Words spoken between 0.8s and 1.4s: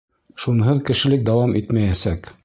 кешелек